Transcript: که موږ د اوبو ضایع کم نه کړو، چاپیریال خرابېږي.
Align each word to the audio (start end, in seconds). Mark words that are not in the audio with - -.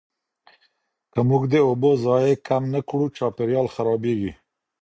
که 1.11 1.19
موږ 1.29 1.43
د 1.51 1.55
اوبو 1.67 1.91
ضایع 2.03 2.35
کم 2.47 2.63
نه 2.73 2.81
کړو، 2.89 3.05
چاپیریال 3.17 3.67
خرابېږي. 3.75 4.31